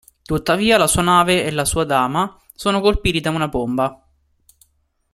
[0.23, 4.03] Tuttavia, la sua nave e la sua dama sono colpiti da una bomba.